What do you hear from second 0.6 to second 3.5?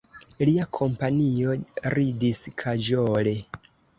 kompanio ridis kaĵole.